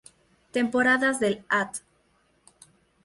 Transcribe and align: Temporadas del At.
Temporadas 0.51 1.19
del 1.19 1.45
At. 1.47 1.75